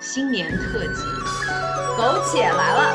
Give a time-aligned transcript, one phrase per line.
[0.00, 1.02] 新年特辑，
[1.96, 2.94] 苟且来了。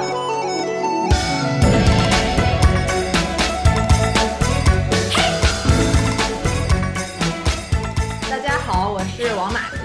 [8.29, 9.77] 大家好，我是王马蹄。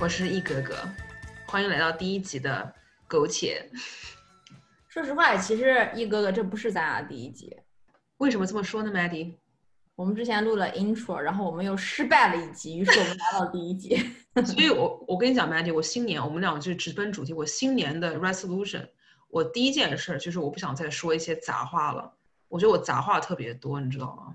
[0.00, 0.76] 我是一哥哥，
[1.46, 2.72] 欢迎来到第一集的
[3.08, 3.68] 苟且。
[4.88, 7.56] 说实话，其实一哥哥这不是咱俩第一集，
[8.18, 9.34] 为什么这么说呢，Maddy？
[10.02, 13.96] 我们之前录了 intro，然后我们又失败了一集，于是我们来到第一集。
[14.44, 17.32] 所以我我跟你讲，Maddy，我新年我们俩就直奔主题。
[17.32, 18.84] 我新年的 resolution，
[19.28, 22.12] 我第一件事就是我不想再说一些杂话了。
[22.48, 24.34] 我觉得我杂话特别多，你知道吗？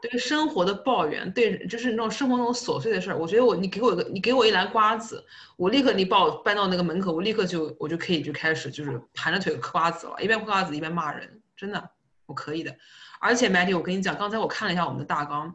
[0.00, 5.22] 对于生活的抱怨，对，就是那种生活那种琐碎的事儿，我觉得我你给我一个，你给我一篮瓜子，
[5.58, 11.90] 我立刻你把我搬到那个门口，我立刻就我就可以就开始就是盘着腿嗑瓜子了，一边嗑瓜子一边骂人，真的
[12.24, 12.74] 我可以的。
[13.22, 15.54] 而且 Maddy，我跟你讲，刚才我看了一下我们的大纲，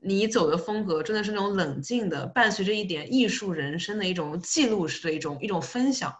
[0.00, 6.12] 你走的风格真的是那种冷静的，伴随着一点艺术人生的一种记录式的一种一种分享。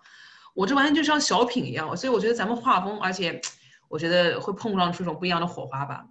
[0.54, 3.40] 我这完全就像小品一样，所以我觉得咱们画风，而且
[3.88, 6.06] 我觉得会碰撞出一种不一样的火花吧。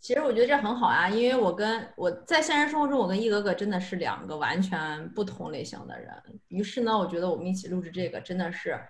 [0.00, 6.10] 其实我觉得这很好啊，因为我跟我在现实生活中，我跟一哥哥真的是两个完全不同类型的人。
[6.48, 8.80] 于是呢，我觉得我们一起录制这个真的是，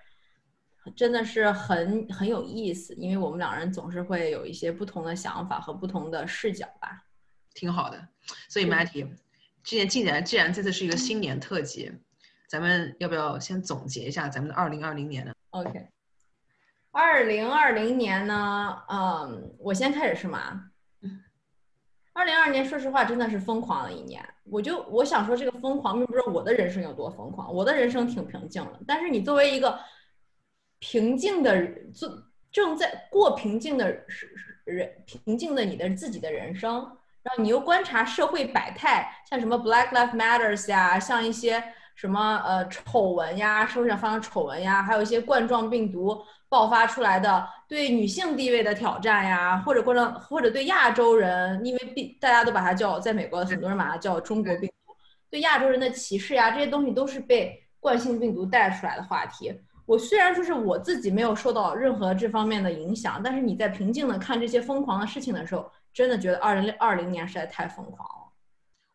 [0.94, 7.04] 真的是很很有意思，因为我们两人总是会有一些不同的想法和不同的视角吧。
[7.54, 8.08] 挺好的。
[8.48, 9.08] 所以 Matty，
[9.64, 11.92] 既然既然既然这次是一个新年特辑，
[12.48, 15.88] 咱们要不要先总结一下咱们的二零二零年呢？OK，
[16.92, 20.70] 二零二零年呢，嗯，我先开始是吗？
[22.12, 24.26] 二零二年，说实话，真的是疯狂的一年。
[24.44, 28.80] 我就我想说，这个疯狂并不是我的人生有多疯狂，我的人生挺平静的。
[28.86, 29.78] 但是你作为一个
[30.78, 32.10] 平静的做
[32.52, 33.90] 正在过平静的
[34.64, 36.74] 人，平静的你的自己的人生，
[37.22, 41.62] 然后你又观察社会百态，像什么 Black Lives Matters 呀，像一些
[41.94, 46.16] 什么呃丑闻呀，社会上发生丑闻呀，还有一些冠状病毒
[46.48, 54.94] 爆发出来的对女性地位的挑战呀，或者冠状或者对亚洲人，因为病大家都把它叫在美国很多人把它叫中国病毒，
[55.30, 59.52] 对亚洲人的歧视呀，这些东西都是被冠性病毒带出来的话题。
[59.86, 68.26] 我虽然说是我自己没有受到任何这方面的影响，但是你在平静的看这些疯狂的事情的时候，真的觉得二零二零年实在太疯狂了。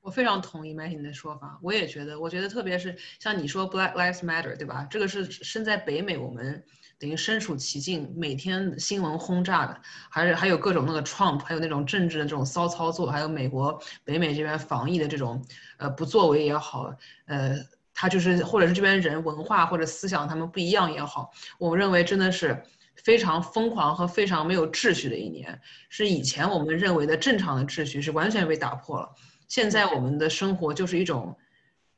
[0.02, 4.86] 我非常同意 Matty 你的说法，我也觉得，我觉得特别是像你说 Black Lives Matter，对吧？
[4.90, 6.62] 这个是身在北美，我们
[7.00, 9.80] 等于身处其境，每天新闻轰炸的，
[10.10, 15.42] 还是还有各种那个 Trump，还有那种政治的这种骚操作，还有美国北美这边防疫的这种
[15.78, 16.94] 呃不作为也好，
[17.28, 17.56] 呃。
[17.94, 22.64] 他就是，或者是这边人文化或者思想他们不一样也好，我们认为真的是
[23.04, 25.60] 非常疯狂和非常没有秩序的一年，
[25.90, 29.10] 是以前我们认为的正常的秩序是完全被打破了。
[29.48, 31.36] 现在我们的生活就是一种，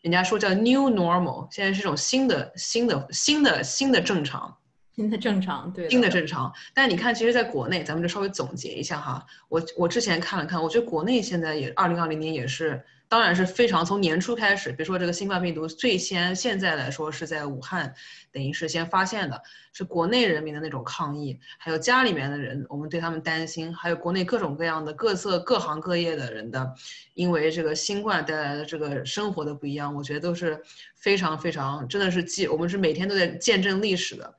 [0.02, 4.58] 人家说叫 new normal，现在是一种新的、新的、新的、新的正常，
[4.96, 6.52] 新的正常，对，新的正常。
[6.74, 12.84] 但你看，其实，在国内，咱们就稍微总结一下哈，我我之前看了看，我觉得国内现在也二零二零年也是。
[13.08, 17.94] 当然是非常从年初开始，比如说这个新冠病毒最先现在来说是在武汉，
[18.32, 19.40] 等于是先发现的，
[19.72, 26.74] 是国内人民的那种抗议，还有家里面的人，我们对他们担心，还有国内各种各样的各色各行各业的人的，
[27.14, 30.60] 因为这个新冠带来的这个生活的不一样，我觉得都是
[30.96, 34.34] 非常非常真的是记，我们是每天都在见证历史的。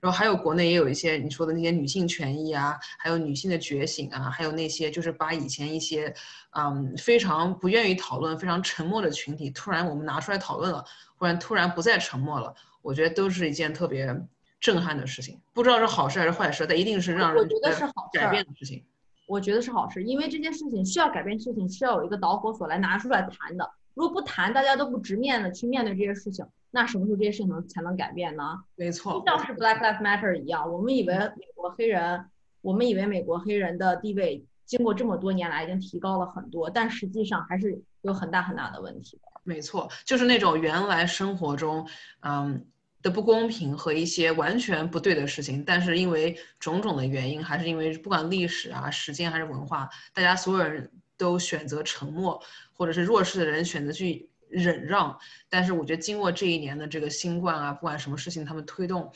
[0.00, 6.12] 然后还有国内也有一些你说的那些女性权益啊，还有女性的觉醒啊，还有那些就是把以前一些
[6.56, 10.84] 嗯非常不愿意讨论、非常沉默的群体，突然我们拿出来讨论了，
[11.16, 14.18] 忽然突然不再沉默了，我觉得都是一件特别
[14.58, 15.38] 震撼的事情。
[15.52, 18.82] 不知道是好事还是坏事，但一定是让人我觉得是好事改变的事情。
[19.26, 23.70] 我觉得是好事，因为这件事情需要改变，事情需要有一个导火索来拿出来谈的。
[23.94, 26.44] 如果不谈，大家都不直面的去面对这些事情。
[26.72, 28.60] 那什么时候这些事情能才能改变呢？
[28.76, 32.24] 没错，就像是 Black Lives Matter 一样，我们以为美国黑人，
[32.60, 39.22] 我们以为美国黑人的地位经过这么多年来已经提高了很多，但实际上还是有很大很大的问题的。
[39.42, 41.84] 没错，就是那种原来生活中，
[42.20, 42.64] 嗯
[43.02, 52.40] 的不公平和一些完全不对的事情，但是因为种种的原因，还是因为不管历史啊、时间还是文化，大家所有人都选择沉默，
[52.72, 54.29] 或者是弱势的人选择去。
[54.50, 55.18] 忍让，
[55.48, 59.10] 但是我觉得经过这一年的这个新冠啊，不管什么事情，他们推动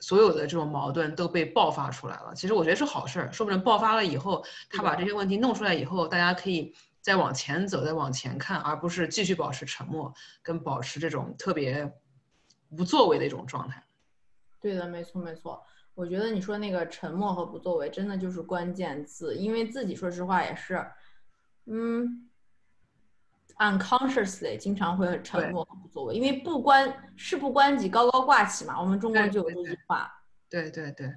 [0.00, 2.32] 所有的这种矛盾都被爆发出来了。
[2.34, 10.12] 其实我觉得是好事儿，说不定爆发了以后，他把这些问题弄出来以后，大家可以再往前走，再往前看，而不是继续保持沉默，
[10.42, 11.92] 跟保持这种特别
[12.76, 13.82] 不作为的一种状态。
[14.60, 15.62] 对的，没错没错。
[15.94, 20.86] 我觉得你说那个沉默和不作为，真的就是关键字，因为自己说实话也是，
[21.66, 22.27] 嗯。
[23.58, 28.80] Unconsciously 经常会很沉默、不作为，因为不关事不关己，高高挂起嘛。
[28.80, 30.12] 我们中国就有这句话。
[30.48, 31.12] 对对对。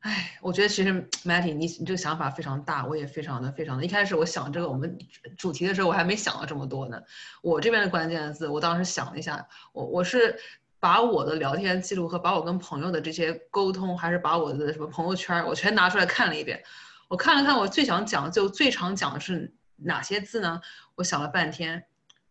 [0.00, 3.84] 哎，我觉得其实 Matty，你你这个想法非常大，我也非常的非常的。
[3.84, 4.98] 一开始我想这个我们
[5.38, 7.00] 主题的时候，我还没想到这么多呢。
[7.40, 10.36] 我这边的关键字，我当时想了一下，我我是
[10.80, 16.60] 把我的聊天记录和把我跟朋友的这些沟通，还是把我的什么朋友圈，我全拿出来看了一遍。
[17.06, 20.60] 我看了看，我最想讲就最常讲的是哪些字呢？
[21.02, 21.84] 我想了半天，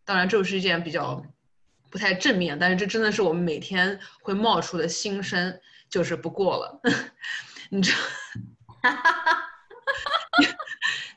[0.06, 1.22] 当然这是一件比较
[1.90, 5.60] 不太正面，但是这真的是我们每天会冒出的心声，
[5.90, 6.80] 就是不过了。
[7.70, 7.98] 你知道，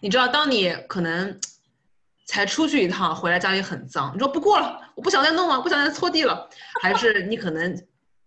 [0.01, 1.39] 你知道，当你可能
[2.27, 6.51] 才出去一趟，回来家里很脏，你说不过了，我不想再弄了，不想再拖地了，
[6.83, 7.81] 还是你可能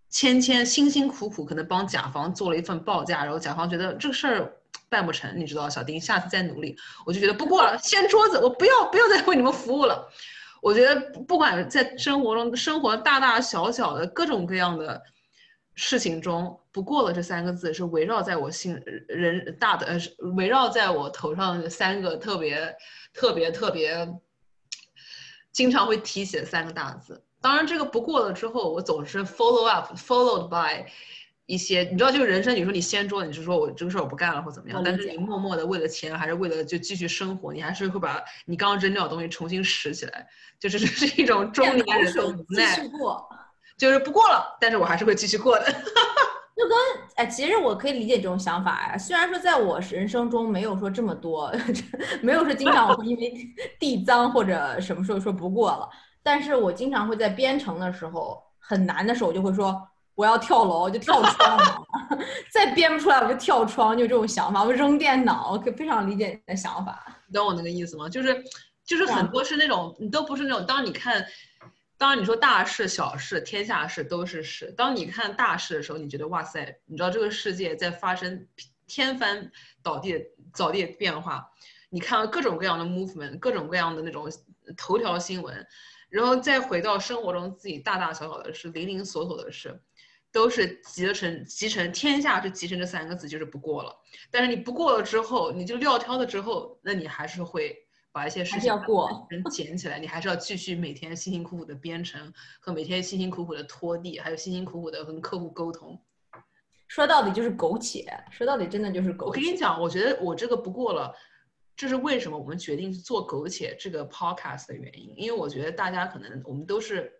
[0.09, 4.53] 千千辛辛苦苦，可能帮甲方做了一份报价，然后甲方觉得这个事儿
[4.89, 10.07] 办不成，你知道，小丁下次再努力，我就觉得不过了，掀桌子，我不要不要再为你们服务了。
[10.61, 15.01] 我觉得不管在生活中，生活大大小小的各种各样的。
[15.79, 19.99] 事情中不过了这三个字是围绕在我心人大的呃
[20.31, 22.75] 围绕在我头上的三个特别
[23.13, 24.11] 特别特别
[25.51, 27.23] 经常会提起的三个大字。
[27.39, 30.83] 当然这个不过了之后，我总是 follow up followed by
[31.47, 40.27] 一些你知道，就是人生，你说你掀桌，你是说我这个事儿我不干了或怎么样，但是你默默的为了钱还是为了就继续生活，你还是会把你刚刚扔掉的东西重新拾起来，
[40.59, 42.79] 就是这是一种 中年人的无奈。
[43.77, 45.65] 就是不过了，但是我还是会继续过的。
[46.55, 46.75] 就跟
[47.15, 48.97] 哎，其实我可以理解这种想法呀。
[48.97, 51.53] 虽然说在我人生中没有说这么多，
[52.21, 53.31] 没有说经常我会因为
[53.79, 55.87] 地脏或者什么时候说不过了，
[56.23, 59.79] 但是我经常会在编程的时候很难的时候，我就会说
[60.17, 61.87] 我要跳楼，我就跳窗。
[62.51, 64.63] 再编不出来我就跳窗，就这种想法。
[64.63, 67.05] 我扔电脑，我可非常理解你的想法。
[67.27, 68.09] 你懂我那个意思吗？
[68.09, 68.43] 就是
[68.83, 71.25] 就是很多是那种你都不是那种，当你看。
[71.99, 74.71] 当然，你说大事小事，天下事都是事。
[74.77, 78.47] 当你看大事的时候，你觉得哇塞，你知道这个世界在发生
[78.85, 80.15] 天翻倒地、
[80.55, 81.49] 倒地变化。
[81.89, 84.31] 你看到各种各样的 movement，各种各样的那种
[84.77, 85.65] 头条新闻，
[86.09, 89.81] 然后再回到生活中自己大大小小的事、零零琐琐的事，
[90.37, 93.95] 都是集成集成天下是集成这三个字就是不过了。
[94.29, 97.75] 但是你不过了之后，你就撂挑子之后，那你还是会。
[98.09, 98.73] 把一些事情
[99.29, 106.01] 人捡起来，你还是要继续每天辛辛苦苦的编程和每天辛辛苦苦的拖地，还有辛辛苦苦的跟客户沟通。
[106.87, 109.27] 说到底就是苟且，说到底真的就是苟。
[109.27, 111.13] 我跟你讲，我觉得我这个不过了，
[111.75, 115.13] 这是为什么我们决定做苟且这个 podcast 的原因。
[115.15, 117.16] 因为我觉得大家可能我们都是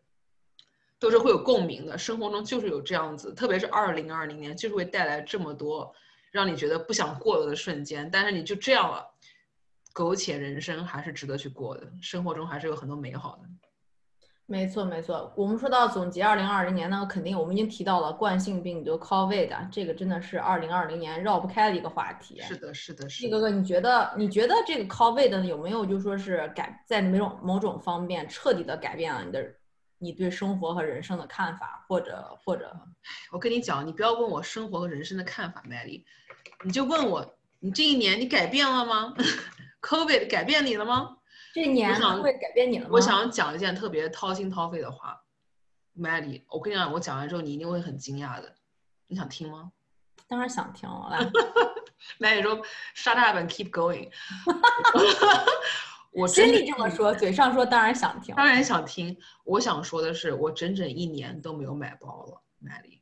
[1.00, 5.94] 都是会有共鸣的，生活中就是有这样子，特别是二零二零年，就是会带来这么多
[6.32, 9.06] 让你觉得不想过了的瞬间，但是你就这样了。
[9.94, 13.50] 苟且人生还是值得去过的，生活中还是有很多美好的。
[14.46, 15.34] 没错，没错。
[15.36, 22.40] 我们说到总结二零二零年呢，肯定我们已经提到了冠性病毒 COVID，这个真的是二零二零年绕不开的一个话题。
[22.42, 23.24] 是的，是的，是。
[23.24, 29.52] 季哥哥，你觉得你觉得这个 COVID 有没有就说是改在某种某种方面彻底的改变了你的
[30.00, 32.76] 你对生活和人生的看法，或者或者？
[33.32, 36.06] 我跟你讲，你不要问我生活和人生的看法，麦丽，
[36.64, 39.14] 你就问我，你这一年你改变了吗？
[39.82, 41.18] COVID 改变你了吗？
[41.54, 42.90] 这年 COVID 改变你了吗？
[42.94, 45.22] 我想讲一件特别掏心掏肺的话
[45.98, 48.56] ，Maddie，我跟你讲，我讲完之后你一定会很惊讶的。
[49.08, 49.72] 你想听吗？
[50.28, 51.10] 当然想听了。
[52.20, 52.62] 来，Maddie 说
[52.96, 54.12] ：“Shut up and keep going。
[56.18, 58.34] ”我心里这么说，嘴上说当然想听。
[58.34, 59.16] 当然想听。
[59.44, 63.02] 我想说的是，我整整一年都没有买包了，Maddie。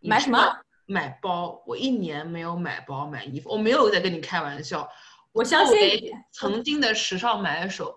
[0.00, 0.58] 买什么？
[0.86, 1.62] 买包。
[1.64, 4.88] 我一年没有买包买衣服，我没有在跟你开玩笑。
[5.30, 7.96] 我相信曾经的时尚买手，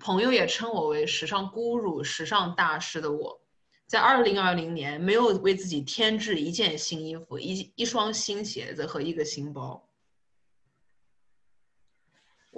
[0.00, 3.40] 朋友也称我为时尚 guru、时尚大师的我，
[3.86, 9.82] 在二零二零年没有为自己添置一件新衣服、一一双新鞋子和一个新包。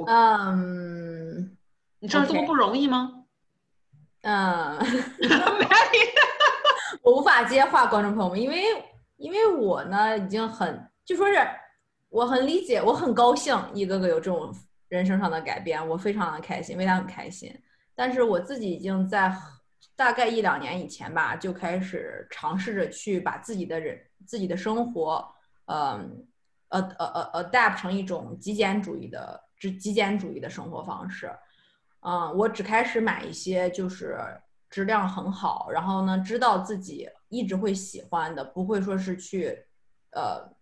[0.07, 1.57] 嗯，
[2.01, 3.25] 你知道多不容易吗？
[4.23, 4.79] 嗯，
[7.03, 8.63] 我无法接话，观众朋友们，因为
[9.17, 11.37] 因为我呢已经很就说是。
[12.11, 14.55] 我很理解，我很高兴一个个有这种
[14.87, 17.53] 人生上的改变，我非常的开心，为他很开心。
[17.93, 19.37] 但是我自己已经在
[19.97, 25.29] 大概一两年以前吧，就开始尝试着去把自己的人、自己的生活，
[25.67, 26.25] 嗯，
[26.69, 31.31] 呃呃呃，adapt 成一种极简主义的、极极简主义的生活方式。
[32.01, 34.19] 嗯，我只开始买一些就是
[34.71, 39.59] 质量很好，然后呢，知道自己一直会喜欢的，不会说是去，
[40.11, 40.53] 呃。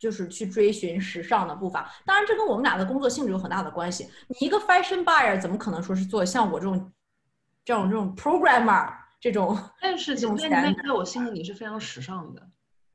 [0.00, 1.92] 就是去追寻时尚的步伐。
[2.06, 4.08] 当然，这跟我们俩的工作性质有很大的关系。
[4.28, 6.92] 你一个 fashion buyer 怎么可能说是做像我这种
[7.64, 9.58] 这种这种 programmer 这种？
[9.80, 12.48] 但是，这种在在我心里你是非常时尚的。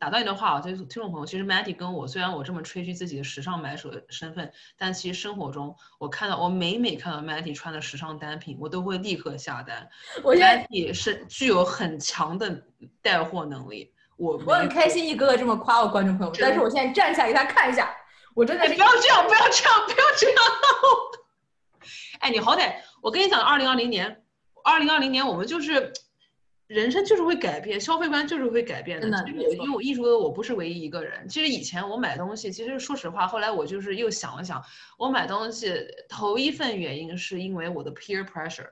[0.03, 9.89] 打断一段话啊，就是听众朋友，其实 Matty 跟我虽然我这么吹嘘自己的时尚买手的身份，但其实生活中我看到我每每看到 Matty 穿的时尚单品，我都会立刻下单。
[10.21, 12.63] 我 Matty 是具有很强的
[13.01, 17.89] 带货能力，我我很开心一哥哥这么夸我观众朋友，但是我现在站起来给他看一下，
[18.35, 20.37] 我真的不要这样，不要这样，不要这样。
[22.19, 24.21] 哎，你好歹我跟你讲，二零二零年，
[24.65, 25.93] 二零二零年我们就是。
[26.73, 29.07] 人生就是会改变，消费观就是会改变的。
[29.27, 31.27] 因为我艺术的我不是唯一一个人。
[31.27, 34.61] 其实以前我买东西，其实说实话，后来我就是又想了想，
[34.97, 35.71] 我买东西
[36.09, 38.69] 头一份原因是因为我的 peer pressure，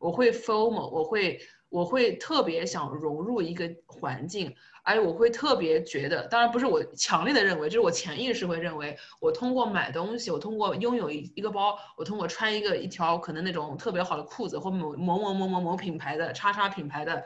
[0.00, 1.38] 我会 FOMO，我会
[1.72, 4.54] 我会特别想融入一个环境。
[4.84, 17.22] 而且我会特别觉得，当然不是我强烈的认为，就是我潜意识会认为，我通过买东西，我通过拥有一一个包，我通过穿一个一条可能那种特别好的裤子，或某某某某某某品牌的叉叉品牌的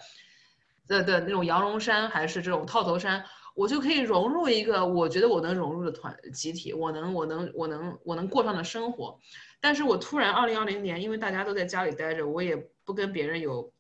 [0.87, 3.25] 的的那种羊绒衫，还是这种套头衫，
[3.55, 9.19] 我就可以融入一个我觉得我能融入的团集体，我能我能我能我能过上的生活。
[9.63, 13.73] 但是我突然二零二零年，因为大家都在家里待着，我也不跟别人有。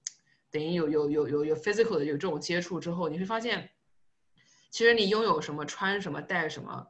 [0.57, 3.69] 等于有有有有有 physical 的有这种接触之后，你会发现，
[4.71, 6.87] 其实你拥有什么、穿什么、带什么，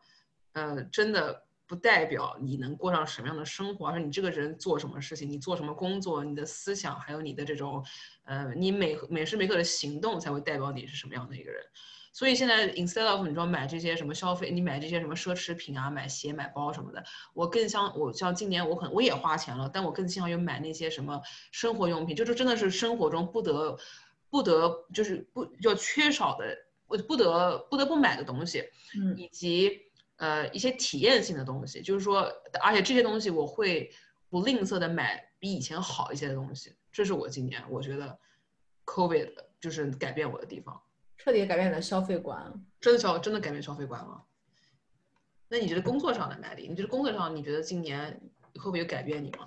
[0.52, 7.84] 呃，真的不代表你能过上什么样的生活，而是你这个人做什么事情，你做什么工作，你的思想还有你的这种，
[8.22, 11.60] 呃，你每每时每刻的行动才会代表你是什么样的一个人。
[12.16, 17.04] 所以现在 instead of 你说买这些什么消费，你买这些什么奢侈品啊，买鞋、买包什么的，
[17.34, 21.20] 我更像我像今年我可能我也花钱了，但我更倾向于买那些什么
[21.52, 23.78] 生活用品，就是真的是生活中不得
[24.30, 26.56] 不得就是不要缺少的，
[26.86, 28.64] 我不得不得不买的东西，
[28.98, 29.82] 嗯，以及
[30.16, 32.32] 呃一些体验性的东西，就是说，
[32.62, 33.92] 而且这些东西我会
[34.30, 38.18] 不吝啬的买比以前好一些的东西，这是我今年我觉得
[38.86, 40.80] COVID 就是改变我的地方。
[41.26, 42.40] 彻底改变你的消费观，
[42.80, 44.22] 真的消真的改变消费观了。
[45.48, 46.68] 那你觉得工作上的哪里？
[46.68, 48.12] 你觉得工作上你觉得今年
[48.54, 49.38] 会不会有改变你吗？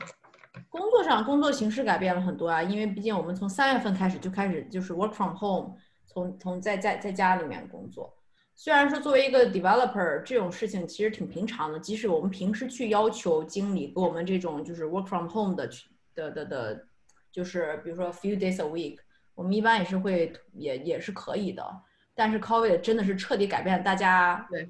[0.67, 5.74] 工作上工作形式改变了很多啊，因为毕竟我们从三月份开始就开始就是 work from home，
[6.05, 8.13] 从从在在在家里面工作。
[8.55, 15.69] 虽然说作为一个 developer 这种事情其实挺平常的，即使我们平时去要求经理给我们这种就是 work from home 的
[16.13, 16.88] 的的的，
[17.31, 19.00] 就是比如说 few days a week。
[19.39, 21.63] 我们一般也是会，也也是可以的，
[22.13, 24.69] 但是 COVID 真的是彻底改变了大家对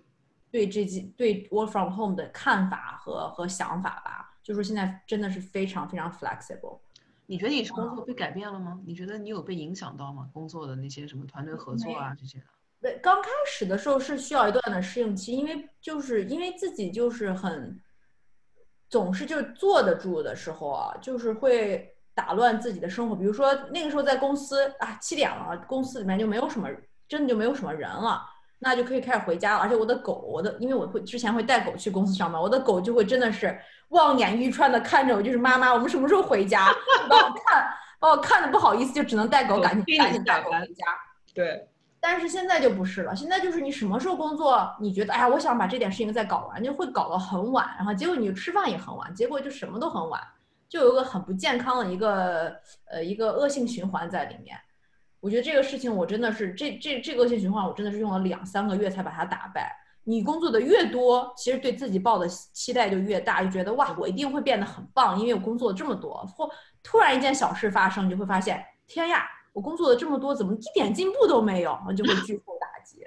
[0.51, 4.31] 对这几对 work from home 的看法和和想法吧。
[4.43, 6.77] 就是现在真的是非常非常 flexible。
[7.25, 8.79] 你觉得你是工作被改变了吗？
[8.85, 10.29] 你觉得你有被影响到吗？
[10.31, 12.45] 工作的那些什么团队合作啊这些的？
[12.79, 17.75] 对，刚开始的时候是需要一段的适应期，因为就是因为自己就是很
[18.87, 21.91] 总是就坐得住的时候啊，就是会。
[22.19, 26.67] 打乱自己的生活，比如说那个时候在公司啊，七点了，公司里面就没有什么，
[27.07, 28.21] 真的就没有什么人了，
[28.59, 29.59] 那就可以开始回家了。
[29.59, 33.57] 而且我的狗，我的，因为我会之前会带狗去公司上班，我的狗就会真的是
[33.89, 36.67] 望眼欲穿的看着我，就是妈妈，我们什么时候回家？
[37.09, 37.69] 把我看，
[38.01, 40.85] 把我看的不好意思，就只能带狗赶紧赶紧带狗回家。
[41.33, 41.69] 对。
[42.01, 50.21] 但是现在就不是了，现在就是你什么时候工作，你觉得哎呀，我想把这点事情再搞完，就会搞到很晚，然后结果你吃饭也很晚，结果就什么都很晚。
[50.69, 54.55] 就有一个很不健康的一个呃一个恶性循环在里面，
[55.19, 59.75] 我觉得这个事情我真的是这这这个恶性循环我真的是用了两三个月才把它打败。
[60.03, 66.23] 你工作的越多，其实对自己抱的期待就越大，就觉得哇我一定会变得很棒，因为我工作了这么多。
[66.27, 66.49] 或
[66.81, 71.77] 突然一件小事发生，你就会发现天呀，我工作了这么多，怎么一点进步都没有？
[71.97, 73.05] 就会巨受打击。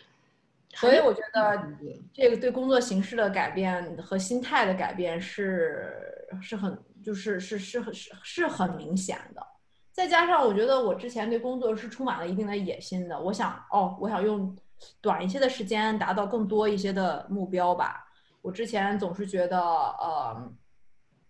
[0.76, 1.68] 所以我觉得
[2.12, 6.11] 这个对工作形式的改变和心态的改变是。
[6.40, 9.44] 是很就是是是是是很明显的，
[9.92, 14.56] 再加上我觉得我之前对工作是充满了一定的野心的，我想哦，我想用
[15.00, 18.06] 短一些的时间达到更多一些的目标吧。
[18.40, 20.52] 我之前总是觉得呃，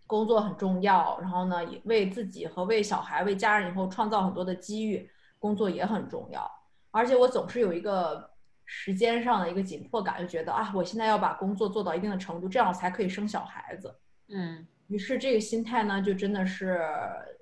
[0.06, 6.50] 工作很重要，然后呢，为自己和为小孩、为家人以后创造很多的机遇，工作也很重要。
[6.90, 8.30] 而且我总是有一个
[8.64, 13.94] 时间上的一个紧迫感，就觉得啊，我现在要把工作做到一定的程度，这样我才可以生小孩子。
[14.28, 14.66] 嗯。
[14.92, 16.78] 于是这个心态呢，就真的是，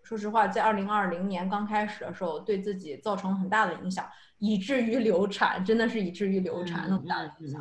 [0.04, 7.60] 说实话，在二零二零年刚开始的时候，对自己造成很大的影响，以至于流产，真的是以至于流产那么大的影响。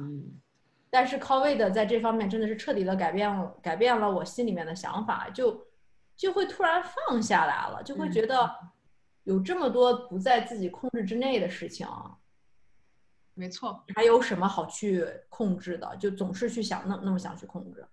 [0.91, 5.65] 但是 COVID 在这方面真的是彻底的改变，改变了我心里面的想法，就
[6.15, 8.47] 就会突然放下来了，就会觉得
[9.23, 11.87] 有这么多不在自己控制之内的事情，
[13.33, 13.83] 没错。
[13.95, 15.95] 还有什么好去控制的？
[15.97, 17.83] 就总是去想那那么想去控制。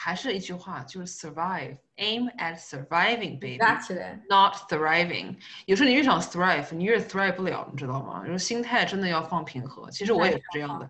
[0.00, 4.20] 还是一句话，就是 survive，aim at surviving baby，Exactly.
[4.28, 5.36] not thriving。
[5.66, 8.22] 有时候你越想 thrive，你越 thrive 不了，你知道吗？
[8.24, 9.90] 就是心态真的要放平和。
[9.90, 10.88] 其实我也是这样的。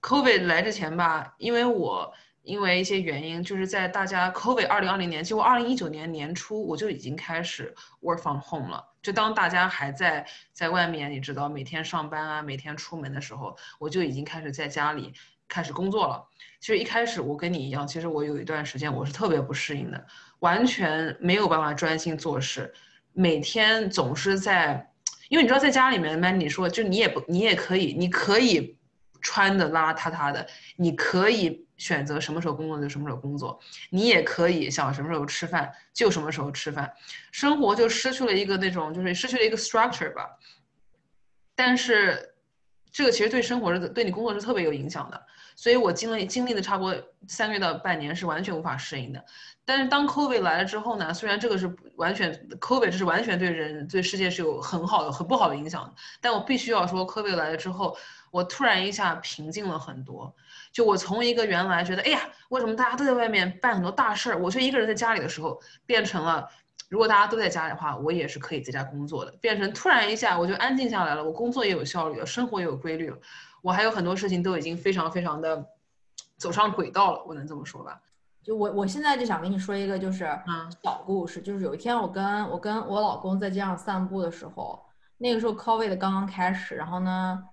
[0.00, 8.82] COVID 来之前吧，因为我因为一些原因，就是在大家 COVID 二零二零年，其实我二零一九年年初我就已经开始 work from home 了。
[9.02, 15.12] 就当大家还在在外面，你知道每天上班啊，每天出门的时候，我就已经开始在家里
[15.48, 16.24] 开始工作了。
[16.60, 20.06] 其实一开始我跟你一样，其实我有一段时间我是特别不适应的，
[20.40, 22.74] 完全没有办法专心做事，
[23.12, 24.92] 每天总是在，
[25.28, 28.76] 因为你知道在家里面嘛，你说，就你也不，你也可以，你可以
[29.20, 30.44] 穿的邋邋遢遢的，
[30.76, 36.92] 你可以选择什么时候工作就什么时候工作，你也可以想什么时候吃饭就什么时候吃饭，
[37.30, 40.28] 生活就失去了一个那种，就是失去了一个 structure 吧。
[41.54, 42.34] 但是
[42.90, 45.26] 这个其实对生活是对你工作是特别有影响的。
[45.58, 46.96] 所以我经历经历的差不多
[47.26, 49.24] 三个月到半年是完全无法适应的，
[49.64, 57.98] 但是当 COVID 来了之后呢，虽然这个是完全 COVID 这是完全对人对世界是有很好的很不好的影响的，但我必须要说 COVID 来了之后，
[58.30, 60.32] 我突然一下平静了很多。
[60.70, 66.48] 就我从一个原来觉得哎呀，为什么大家都在外面办很多大事儿，我却一个人在家里的时候，变成了
[66.88, 73.18] 如果大家都在家里的话，我也是可以在家工作的，变成突然一下我就安静下来了，我工作也有效率了，生活也有规律了。
[73.62, 75.64] 我还有很多事情都已经非常非常的
[76.36, 78.00] 走上轨道了，我能这么说吧？
[78.42, 84.82] 就我我现在就想跟你说一个就是嗯小故事，就是有一天我跟我跟我老公在街上散步的时候，
[85.18, 87.44] 那个时候 COVID 刚刚开始，然后呢，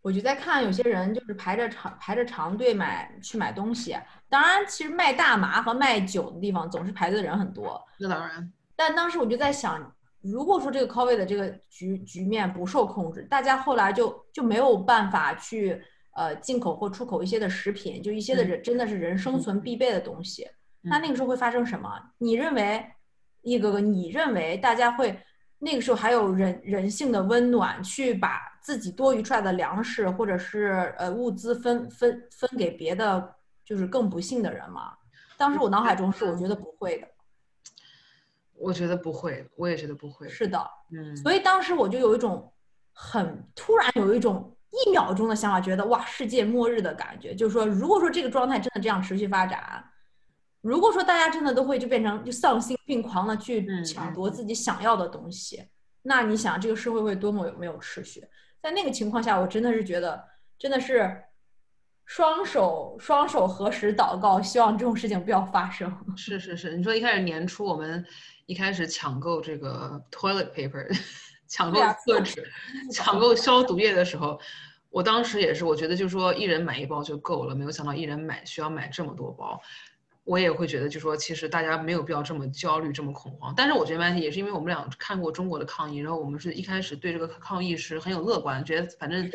[0.00, 3.96] 我就在看有些人就是排着长排着长队买去买东西，
[4.28, 15.82] 当然其实卖大麻和卖酒的地方总是排队的人很多，那当然，但当时我就在想，如果说这个 COVID 的这个局局面不受控制，大家后来就就没有办法去
[16.14, 20.48] 呃进口或出口一些的食品，就一些的人真的是人生存必备的东西，
[20.80, 21.90] 那那个时候会发生什么？
[22.18, 22.84] 你认为，
[23.42, 25.18] 一哥哥，你认为大家会
[25.58, 34.92] 那个时候还有人人性的温暖，去把自己多余出来的粮食或者是呃物资分分分给别的就是更不幸的人吗？
[35.36, 37.08] 当时我脑海中是我觉得不会的。
[38.62, 40.28] 我觉得不会，我也觉得不会。
[40.28, 42.52] 是的，嗯，所以当时我就有一种
[42.92, 47.34] 很突然有一种一秒钟的想法，觉得哇，世界末日的感觉。
[47.34, 49.84] 就是说，如果说这个状态真的这样持续发展，
[50.60, 55.64] 如果说大家真的都会就变成就丧心病狂的去嗯抢夺自己想要的东西，
[56.02, 58.24] 那你想这个社会会多么有没有秩序？
[58.62, 60.24] 在那个情况下，我真的是觉得
[60.56, 61.20] 真的是
[62.04, 65.92] 双手双手合十祷告，希望这种事情不要发生。
[66.16, 68.04] 是是是，你说一开始年初我们
[68.46, 70.86] 一开始抢购这个 toilet paper，
[71.48, 72.46] 抢购厕纸，
[72.92, 74.40] 抢购消毒液的时候，
[74.90, 79.60] 我当时也是，我觉得就说一人买一包就够了，没有想到一人买需要买这么多包。
[80.24, 83.52] 我也会觉得，就说其实大家没有必要这么焦虑、这么恐慌。
[83.56, 89.28] 但是我觉得也是因为我们俩看过中国的抗议，然后我们是一开始对这个抗议是很有乐观，觉得反正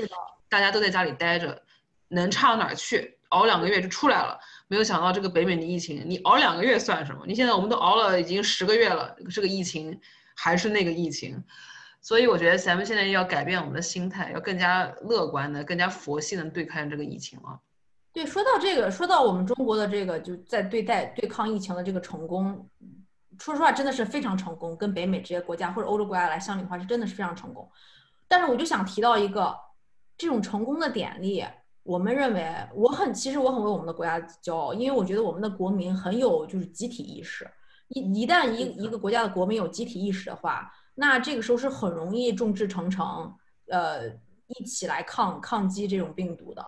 [0.47, 1.61] 大家都在家里待着，
[2.07, 3.16] 能差到哪儿去？
[3.29, 4.39] 熬两个月就出来了。
[4.67, 7.23] 没有想到这个北美的疫情，你熬两个月算什么？
[7.25, 9.99] 你现在我们都熬了已经十个月了，这个疫情
[10.35, 11.43] 还是那个疫情。
[12.01, 17.59] 所以我觉得咱们现在要改变我们的心态，要更加乐观的、更加佛系的对抗这个疫情了。
[18.13, 22.67] 对，说到这个，说到我们中国的这个，就在对待对抗疫情的这个成功，
[23.39, 27.69] 说实话真的是非常成功，跟北美这些国家或者欧洲国家来相比的话，是真的是非常成功。
[28.27, 29.55] 但是我就想提到一个
[30.17, 31.45] 这种成功的典例，
[31.87, 37.49] 我们认为我很其实我很为我们的国家骄傲，因为我觉得我们的国民很有就是集体意识，
[37.87, 43.33] 一一旦一一个国家的国民有集体意识的话，那这个时候是很容易众志成城，
[43.69, 44.09] 呃，
[44.47, 46.65] 一起来抗抗击这种病毒的。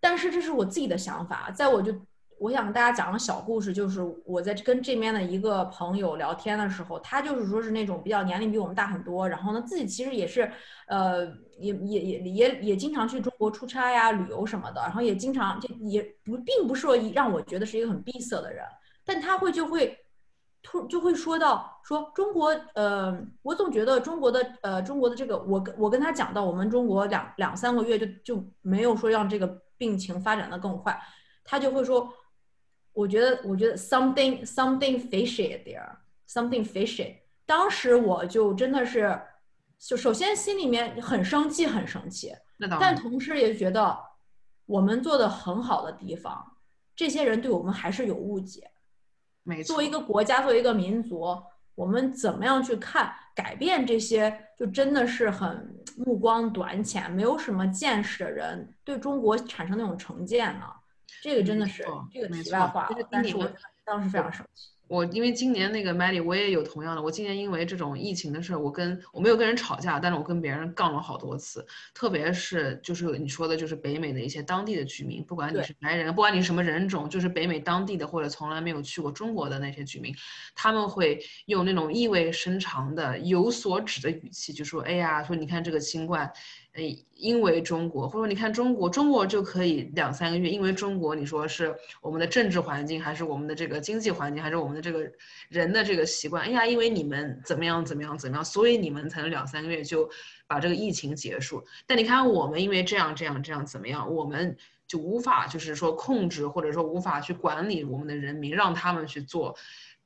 [0.00, 1.94] 但是这是我自己的想法，在我就
[2.42, 10.50] 我想跟大家讲个小故事，就是我在跟这边的一个朋友聊天的时候，他就是说是那种比较年龄比我们大很多，然后呢自己其实也是
[10.88, 11.24] 呃
[11.58, 18.64] 也也也也也经常去中国出差呀、旅游什么的，然后也经常就也不并不是说让我觉得是一个很闭塞的人，
[19.04, 19.96] 但他会就会。
[20.64, 30.96] 突就会说到说中国，呃，我总觉得中国的，呃，中国的这个，我跟我跟他讲到，我们中国两两三个月就就没有说让这个病情发展的更快，
[31.42, 32.08] 他就会说，
[32.92, 37.16] 我觉得我觉得 something something fishy there，something fishy。
[37.46, 39.20] 当时我就真的是，
[39.78, 42.34] 就首先心里面很生气，很生气，
[42.78, 43.98] 但同时也觉得
[44.66, 46.56] 我们做的很好的地方，
[46.94, 48.70] 这些人对我们还是有误解。
[49.42, 51.26] 没错作为一，个国家，作为一个民族，
[51.74, 60.66] 我们怎么样去看改变这些就真的是很目光短浅、没有什么见识的人对中国产生那种成见呢？
[61.22, 63.50] 这个真的是这个题外话，但是我
[63.84, 64.68] 当时非常生气。
[64.88, 67.00] 我因为今年那个 Maddie，我也有同样的。
[67.00, 71.66] 我今年因为这种疫情的事儿，我跟我没有跟人吵架，但是我跟别人杠了好多次。
[71.94, 80.14] 特别是就是你说的，就是北美的一些当地的居民，不管你是白人，不管你是什么人种，就是北美当地的或者从来没有去过中国的那些居民，
[80.54, 86.30] 他们会用那种意味深长的、有所指的语气，就说：“哎呀，说你看这个新冠。”
[86.74, 95.06] 哎，因为中国，或者你看中国，中国就可以两三个月，因为中国，你说是我们的政治环境，还是我们的这个经济环境，还是我们的这个
[95.50, 96.42] 人的这个习惯？
[96.44, 100.08] 哎呀，因为你们怎么样怎么样怎么样，所以你们才能两三个月就
[100.46, 101.62] 把这个疫情结束。
[101.86, 104.56] 但你看我们，因为这样这样这样怎么样，我们
[104.86, 109.54] 就无法就是说控制，或者说无法去管理我们的人民，让他们去做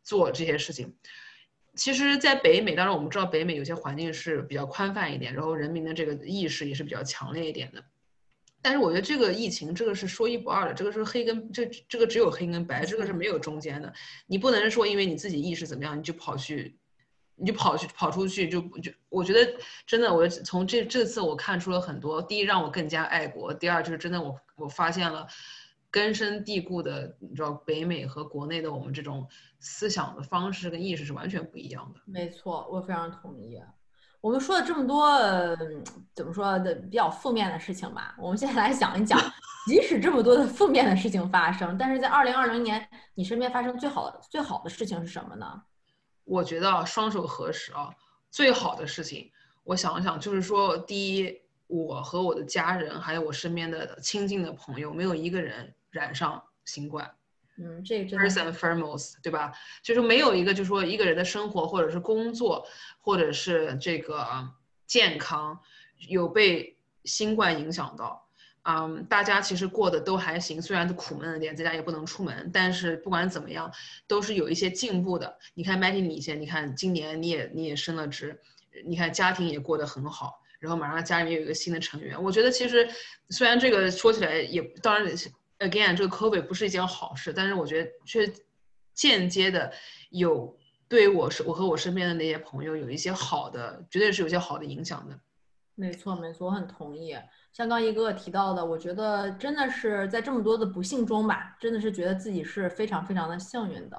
[0.02, 0.92] 做这些事情。
[1.76, 7.84] 其实，在北美，当然我们知道北美有些环境是比较宽泛一点，然后人民的这个意识也是比较强烈一点的。
[8.62, 13.92] 但是我觉得这个疫情，这个是说一不二的，这个是黑跟这这个只有黑跟白，这个是没有中间的。
[14.26, 16.76] 你不能说因为你自己意识怎么样，你就跑去，
[17.36, 18.90] 你就跑去跑出去就就。
[19.08, 19.54] 我觉得
[19.86, 22.20] 真的，我从这这次我看出了很多。
[22.20, 25.26] 第一，让我更加爱国；第二，就是真的我我发现了。
[25.96, 29.26] 根深蒂固的，你知道，北美和国内的我们这种
[29.60, 32.00] 思想的方式跟意识是完全不一样的。
[32.04, 33.58] 没错，我非常同意。
[34.20, 35.08] 我们说了这么多，
[36.12, 38.14] 怎么说的比较负面的事情吧？
[38.18, 39.18] 我们现在来讲一讲，
[39.66, 45.62] 即使这么多的负面的事情发生，但是在二零二零年，你身边发生最好的最好的事情是什么呢？
[46.24, 47.88] 我觉得双手合十啊，
[48.30, 49.32] 最好的事情，
[49.64, 55.72] 我想想，就是说，第一，我和我的家人，还有我身边的亲近的朋友，没有一个人。
[55.96, 57.10] 染上新冠，
[57.56, 59.50] 嗯，这个 first and foremost，对吧？
[59.82, 62.66] 就是没有一个，就是说一个人的生活，或者是工作，
[63.00, 64.26] 或者是这个
[64.86, 65.58] 健康，
[66.08, 68.28] 有被新冠影响到。
[68.68, 73.72] 嗯，大家其实过得都还行，虽然苦闷了点，在家也不能出门，但是不管怎么样，
[74.06, 75.38] 都是有一些进步的。
[75.54, 78.38] 你看 Matty，你先，你看今年你也你也升了职，
[78.84, 82.22] 你看家庭也过得很好，然后马上家里面有一个新的成员。
[82.22, 82.86] 我觉得其实
[83.30, 85.16] 虽然这个说起来也当然。
[85.58, 88.30] Again，这个 COVID 不是一件好事，但是我觉得却
[88.92, 89.72] 间接的
[90.10, 90.54] 有
[90.86, 95.18] 对我是我和我身边的那些朋友有一些好的，绝对是有些好的影响的。
[95.74, 97.16] 没错，没错，我很同意。
[97.52, 103.98] 像刚一哥哥提到的，我觉得真的是在这么多的不幸中吧，真的是觉得自己是非常非常的幸运的，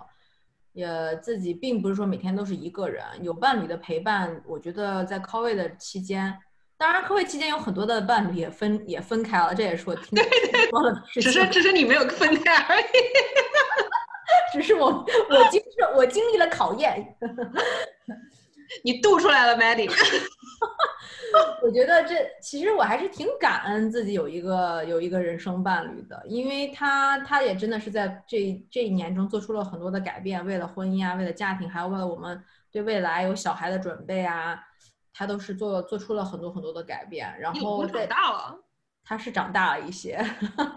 [0.73, 4.43] 也自己并不是说每天都是一个人，有伴侣的陪伴。
[4.45, 6.37] 我觉得在 COVID 的期间。
[6.77, 10.17] 当然，科会期间有很多的伴侣也分也分开了，这也是我听
[10.69, 11.03] 说的。
[11.11, 12.85] 只是 只是你没有分开而已，
[14.53, 17.17] 只是我我经受我经历了考验，
[18.85, 19.91] 你渡出来了，Maddie。
[21.61, 34.63] 我觉得这其实我还是挺感恩自己有一个有一个人生伴侣的，因为他他也真的是在这这一年中做出了很多的改变，为了婚姻啊，为了家庭，还有为了我们对未来有小孩的准备啊。
[35.17, 38.59] 他都是做做出了很多很多的改变，然后长大了，
[39.03, 40.23] 他是长大了一些，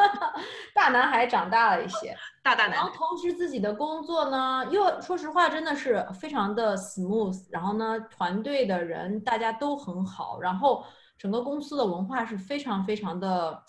[0.75, 2.77] 大男孩长大了一些， 大大男。
[2.77, 10.83] 然后同时自己的工作呢，又说实话真的是非常的 smooth，然后呢，团队的人大家都很好，然后
[11.19, 13.63] 整个公司的文化是非常非常的，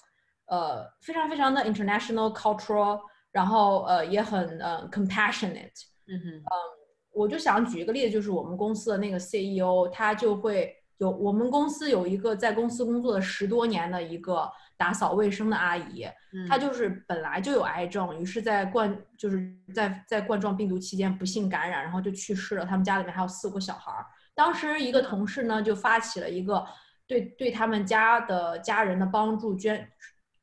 [0.46, 6.81] 呃，非常非常的 international cultural，然后呃也很呃 compassionate，嗯哼，嗯。
[7.14, 16.06] 我就想举一个例子，就是我们公司的那个 CEO，他就会有我们公司有一个在公司工作了十多年的一个打扫卫生的阿姨，
[16.48, 22.66] 她就是本来就有癌症，于是在冠就是在在冠状病毒期间不幸感染，然后就去世了。
[22.66, 24.06] 他们家里面还有四个小孩儿。
[24.34, 26.66] 当时一个同事呢就发起了一个
[27.06, 29.88] 对对他们家的家人的帮助捐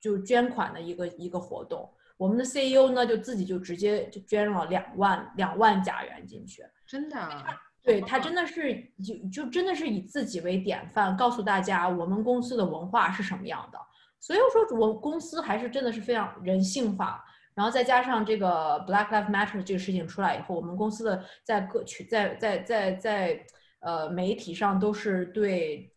[0.01, 1.91] 就捐款的一个一个活动。
[2.19, 7.45] 我们的 CEO 呢，就自己就直接就捐了两万两万加元进去，真的，
[7.83, 13.79] 对他真的是就就真的是以自己为典范，告诉大家我们公司的文化是什么样的。
[14.19, 17.25] 所以说，我公司还是真的是非常人性化。
[17.55, 23.47] 然后再加上这个 Black Lives Matter 这个事情出来以后，我们公司的在各区在在在在
[23.79, 25.93] 呃媒体上都是对。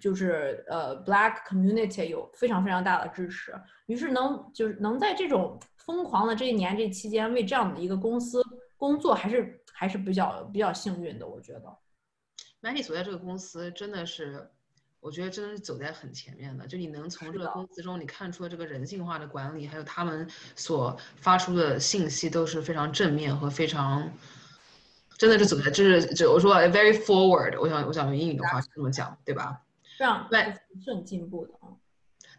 [0.00, 3.54] 就是呃，Black community 有非常非常大的支持，
[3.86, 8.42] 于是能就是能在这种疯狂的这一年这期间为这样的一个公司
[8.76, 11.78] 工作，还是还是比较比较幸运的，我觉得。
[12.62, 14.50] Mandy 所在这个公司真的是，
[15.00, 16.66] 我觉得真的是走在很前面的。
[16.66, 24.10] 就你能从这个公司中，你看出了这个人性化的管理，还有他们所发出的信息都是非常正面和非常
[25.16, 29.62] 真的是走在，就是就我说 very forward，我想我想用英语的话是这么讲，对吧？
[29.96, 30.54] 这样对
[30.84, 31.72] 是很进步的啊。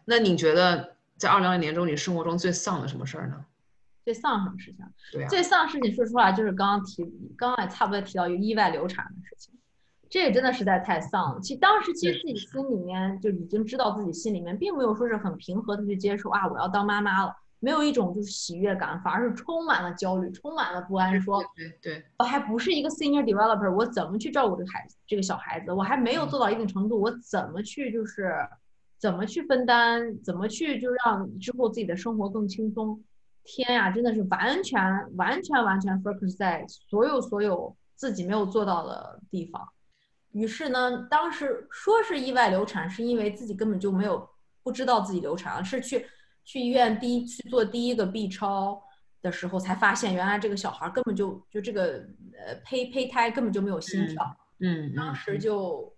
[0.04, 3.44] 那你觉得在二零二零年中，你生活中最丧的什么事儿呢？
[4.04, 4.86] 最丧什么事情？
[5.12, 7.04] 对啊，最丧的事情，说实话，就是刚刚提，
[7.36, 9.54] 刚刚也差不多提到一个意外流产的事情，
[10.08, 11.40] 这也真的实在太丧了。
[11.42, 28.32] 其实当时其实自己心里面就已经知道自己心里面并没有说是很平和的去接受啊，我要当妈妈了，没有一种就是喜悦感，反而是充满了焦虑，充满了不安，说对对我还不是一个 senior developer，我怎么去照顾这个孩子，这个小孩子，我还没有做到一定程度，我怎么去就是
[28.98, 33.02] 怎么去分担，怎么去就让之后自己的生活更轻松。
[33.44, 34.80] 天呀，真的是完全
[35.16, 39.66] 完全完全 focus 在所有所有自己没有做到的地方。
[40.32, 44.28] 于是呢，当时说是意外流产，是因为自己根本就没有
[44.62, 46.04] 不知道自己流产了，是去
[46.48, 48.82] 去医院第一去做第一个 B 超
[49.20, 54.34] 的时候才发现，原来这个小孩根本就就这个呃胚胚胎根本就没有心跳。
[54.60, 55.94] 嗯，当时嗯就，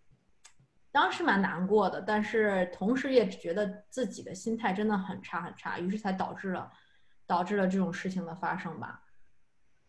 [0.90, 6.68] 当时蛮难过的，但是同时也觉得自己的心态真的很差很差，于是才导致了
[7.28, 9.00] 导致了这种事情的发生吧。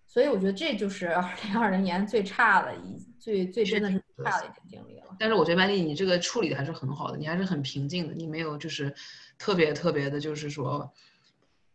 [0.06, 5.16] 所以我觉得这就是二零二零年最差的一最最真的是最差的一件经历了。
[5.18, 8.94] 但是我觉得曼丽，你这个处理的还是很好的，你还是很平静的，你没有就是
[9.42, 10.94] 特别特别的，就是说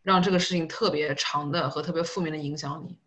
[0.01, 2.97] 让这个事情特别长的和特别负面的影响你。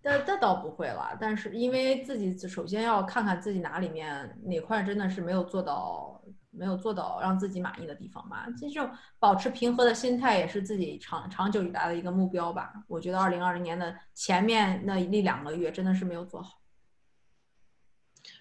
[0.00, 8.46] 那这倒不会了，但是因为自己首先要看看自己哪里面哪块真的是没有做到，没有做到让自己满意的地方吧。
[8.58, 12.72] 这种保持平和的心态也是自己长长久以来的一个目标吧。
[12.88, 16.62] 我觉得二零二零年的前面那一两个月真的是没有做好。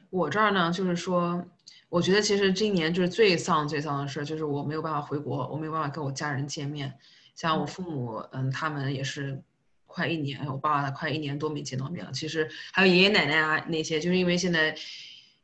[0.10, 1.44] 我这儿呢，就是说，
[1.90, 6.94] 我觉得其实今年就是最丧最丧的事，就是我没有办法回国，我没有办法跟我家人见面。
[7.36, 9.42] 像我父母，嗯，他们也是
[9.86, 12.12] 快一年，我爸爸快一年多没见到面了。
[12.12, 14.76] 其实还有爷爷奶奶啊那些，就是因为现在，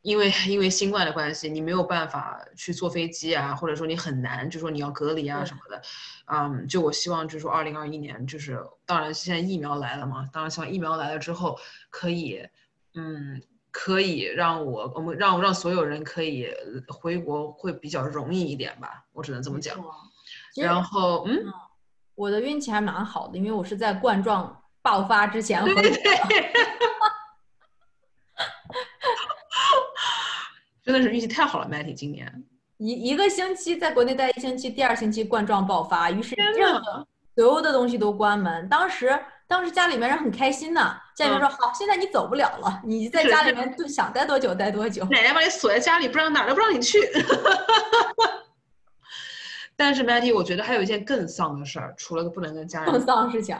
[0.01, 5.81] 因为因为新冠的关系，你没有办法去坐飞机啊，或者说你很难，就说你要隔离啊什么的。
[6.25, 11.57] 嗯，就我希望就是说二零二一年，就是当然现在疫苗来了嘛，当然希望疫苗来了之后
[11.89, 12.45] 可以，
[12.93, 13.41] 嗯。
[13.71, 19.77] 可以让我我们让让所有人可以呃回国会比较容易一点吧，我只能这么讲。
[20.55, 21.45] 然后嗯，
[22.15, 25.89] 我的运气还蛮好的，因为我是在冠状爆发之前回 国的。
[30.83, 32.43] 真的是运气太好了，Matty 今年。
[32.77, 38.67] 一一个星期在国内待一星期，第二星期冠状爆发，于是天任呐何所有的东西都关门。
[38.67, 45.05] 当时当时家里面人很开心呢，家里面说、好，现在你走不了了，你在家里面就想待多久待多久。
[45.05, 46.99] 奶奶把你锁在家里，不让哪儿都不让你去。
[49.75, 53.57] 但是 Matty，我觉得还有一件更丧的事儿，除了不能跟家人更，丧的事情，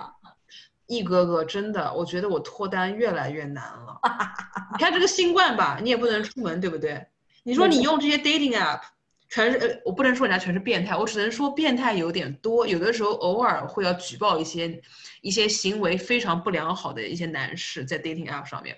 [0.87, 3.99] 一哥哥真的，我觉得我脱单越来越难了。
[4.73, 7.07] 你看这个新冠吧，你也不能出门，对不对？
[7.43, 8.81] 你说你用这些 dating app，
[9.31, 14.81] 全是呃，我不能说人家全是变态，我只能说变态有点多，有的时候偶尔会要举报一些
[15.21, 18.77] 一些行为非常不良好的一些男士在 dating app 上面。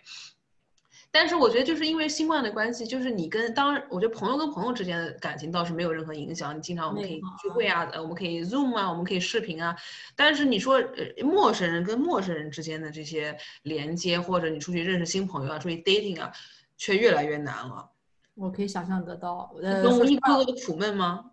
[1.09, 6.55] 但是我觉得就是因为新冠的关系，就是你跟当然，我觉得朋友跟朋友之间的感情倒是没有任何影响。
[6.55, 9.75] 你经常我们可以聚会啊，呃，我们可以 Zoom 啊，我们可以视频啊。
[10.15, 16.31] 但是你说呃，陌生人跟陌生人之间的这些连接，或者你出去认识新朋友啊，出去 dating 啊，
[16.77, 17.92] 却越来越难了。
[18.35, 19.53] 我可以想象得到。
[19.61, 21.25] 呃，懂我一说实话哥哥的苦闷吗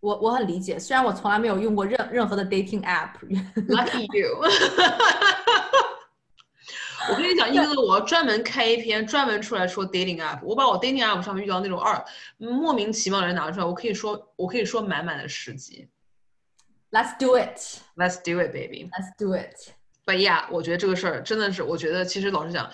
[0.00, 4.38] 我我很理解，虽然我从来没有用过任任何的 dating app，？Lucky you。
[7.10, 10.40] 我跟你讲，一哥哥，我要专门开一篇专门出来说 dating app。
[10.42, 12.02] 我把我 dating app 上面遇到那种二
[12.38, 15.88] 莫名其妙的人拿出来，我可以说，我可以说满满的十集。
[16.90, 17.58] Let's do it.
[17.96, 18.88] Let's do it, baby.
[18.90, 19.72] Let's do it.
[20.06, 22.70] But yeah，我觉得这个事儿真的是，我觉得其实老实讲，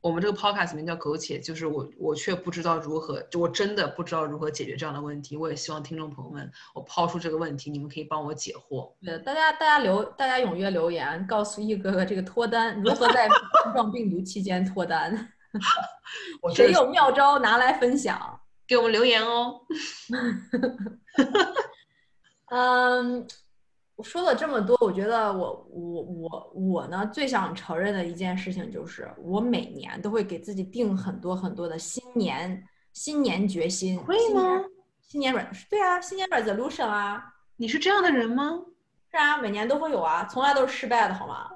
[0.00, 5.36] 我们这个 podcast 名叫苟且，就是我我却不知道如何，就我真的不知道如何解决这样的问题。
[5.36, 8.90] 我也希望听众朋友们，我抛出这个问题，你们可以帮我解惑。
[9.04, 15.32] 对，大家大家留，大家踊跃留言，告诉易哥哥这个脱单如何在冠状病毒期间脱单，
[16.54, 18.40] 谁有妙招拿来分享。
[18.66, 19.60] 给我们留言哦。
[22.50, 23.26] 嗯，我
[24.02, 33.98] 说了这么多，我觉得我我我我呢最想承认的一件事情就是，我每年都会给自己定很多很多的新年新年决心。
[34.00, 34.62] 会吗？
[35.08, 37.22] 新年 re 对啊，新年 resolution 啊，
[37.56, 38.60] 你是这样的人吗？
[39.10, 41.50] 是啊，每年都会有啊，从来都是失败的好吗？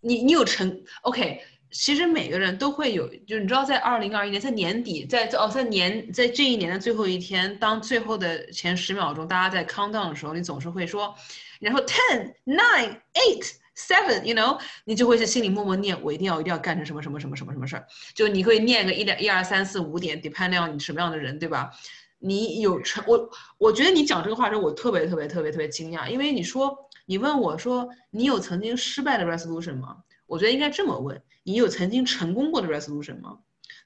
[0.00, 1.42] 你你有成 OK？
[1.72, 11.14] 其实每个人都会有，就是你知道，在二零二一年，在年底，在哦，在年在这一年的最后一天，当最后的前十秒钟，大家在 count down 的时候，你总是会说，
[11.60, 21.70] 然后 ten nine eight seven，you know，你就会在心里默默念，我一定要一定要干成什么什么什么什么什么事儿，就你会念个一两一二三四五点，depend on 你什么样的人，对吧？
[22.18, 29.96] 你有成我，我觉得你讲这个话时候，我特别特别特别特别惊讶，因为你说你问我说你有曾经失败的 resolution 吗？
[30.26, 33.38] 我觉得应该这么问，你有曾经成功过的 resolution 吗？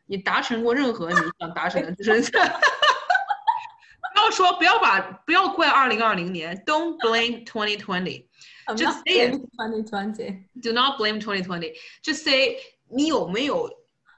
[0.06, 2.12] 你达成过任何你想达成的，就是
[4.24, 8.26] 要说不要把不要怪二零二零年，Don't blame twenty twenty。
[8.68, 9.34] Just say it.
[9.56, 10.44] Twenty twenty.
[10.62, 11.74] Do not blame twenty twenty.
[12.02, 12.56] Just say
[12.88, 13.70] 你有没有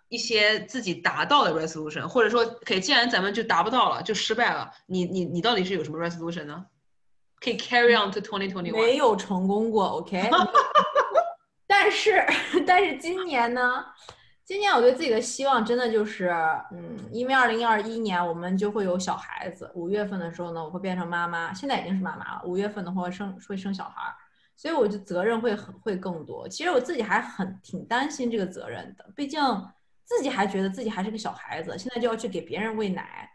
[0.08, 6.64] 一些自己达到的 resolution，或者说，可以，既然咱们就达不到了，就失败了，你你你到底是有什么 resolution 呢？
[7.40, 8.76] 可以 carry on to twenty twenty one。
[8.76, 10.30] 没有成功过，OK。
[11.66, 12.24] 但是
[12.64, 13.84] 但是今年呢？
[14.46, 16.30] 今年我对自己的希望真的就是，
[16.70, 22.42] 嗯，因为二零二一年我们就会有小孩子，五月份的时候呢，我会变成妈妈，现在已经是妈妈了。
[22.44, 24.14] 五月份的话生会生小孩。
[24.58, 26.48] 所以我就责任会很会更多。
[26.48, 29.38] 其实我自己还很挺担心这个责任的，毕竟
[30.02, 33.28] 自己还觉得自己还是个小孩子，现在就要去给别人喂奶，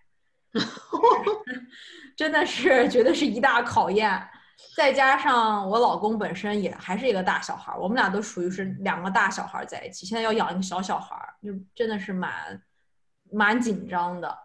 [2.18, 4.28] 真的是 觉得是一大考验。
[4.76, 12.62] 再加上我老公本身也还是一个大小孩，我们俩都属于是两个大小孩在一起，现在要养一个小小孩，就真的是蛮
[13.32, 14.38] 蛮紧张的。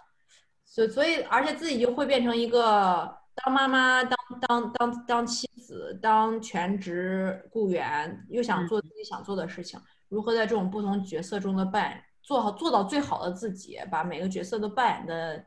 [0.65, 3.19] 所所以，而且自己就会变成一个。
[3.45, 15.45] 当妈妈，当当当当妻子，当全职雇员，又想做自己想做的事情，如何在这种不同角色中的扮演做好做到最好的自己，把每个角色都扮演的，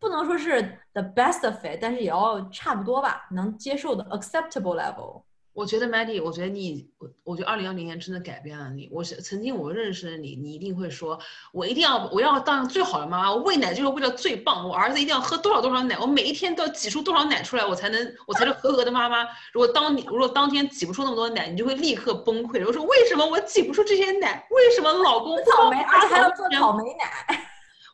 [0.00, 5.22] 不能说是 the best of it，但是也要差不多吧，能接受的 acceptable level。
[5.52, 8.88] 我觉得 Maddie，我觉得你，我我觉得二零二零年真的改变了你。
[8.92, 11.18] 我是曾经我认识的你，你一定会说，
[11.52, 14.68] 我一定要我要当最好的妈妈，我喂奶就是为了最棒。
[14.68, 19.24] 我儿子一定要喝多少多少奶，我每一天都要挤出多少奶出来，我才能我才是合格的妈妈。
[19.52, 22.64] 如果当你如果当天挤不出那么多奶，你就会立刻崩溃。
[22.64, 24.46] 我说为什么我挤不出这些奶？
[24.50, 27.48] 为什么老公草莓，而且还要做草莓奶？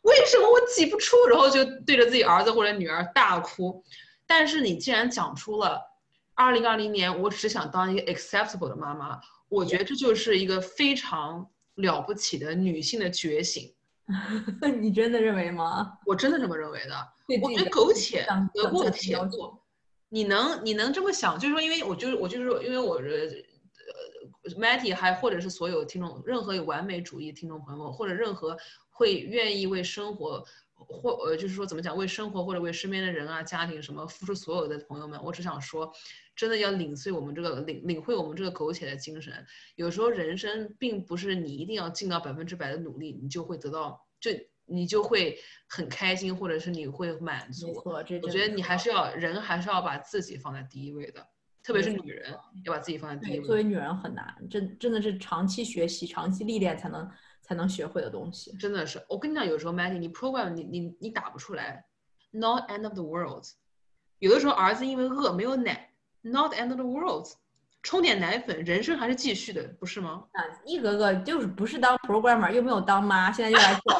[0.05, 1.17] 为什么我挤不出？
[1.29, 3.85] 然后就对着自己儿子或者女儿大哭。
[4.27, 5.81] 但是你既然讲出了。
[6.37, 9.21] 二零二零年，我只想当一个 acceptable 的妈妈。
[9.49, 13.73] 我觉得这就是一个非常了不起的女性的觉醒。
[14.81, 15.93] 你真的认为吗？
[16.05, 17.09] 我真的这么认为的。
[17.41, 19.63] 我觉得苟且得过且过。
[20.09, 21.39] 你能你能这么想？
[21.39, 23.01] 就是说，因为我就是我就是说，因为我
[24.57, 28.57] ，Matty 还或者是所有听众，任何有完美主义听众朋友，或者任何
[28.91, 30.45] 会愿意为生活。
[30.77, 35.91] 或呃，就是说怎么讲，为生活或者为身边的人啊、家庭什么付出所有的朋友们，我只想说，
[36.35, 39.33] 真的要领会我们这个领领会我们这个苟且的精神。
[39.77, 44.33] 有时候人生并不是你一定要尽到百分之百的努力，你就会得到，就
[44.67, 47.81] 你就会很开心，或者是你会满足。
[47.85, 51.25] 我觉得你还是要人还是要把自己放在第一位的，
[51.65, 52.31] 特别是女人
[52.65, 53.45] 要把自己放在第一位。
[53.45, 57.11] 作为女人很难，真真的是长期学习、长期历练才能。
[57.47, 58.99] 才能学会的东西，真的是。
[59.07, 61.85] 我跟你讲，有时候 Maggie，你 program 你你你打不出来
[62.31, 63.45] ，not end of the world。
[64.19, 65.91] 有的时候儿子因为饿没有奶
[66.23, 67.27] ，not end of the world。
[67.83, 70.25] 冲点奶粉，人生还是继续的，不是吗？
[70.33, 73.93] 啊，一哥哥就是不是当 programmer，又没有当妈，现在又来做。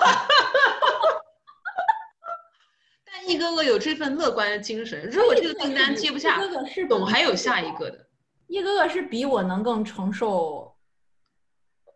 [3.35, 8.07] 但一哥哥有这份乐观的精神，如果这个订单接不下，哥哥是总还有下一个的。
[8.47, 10.77] 一哥哥是比我能更承受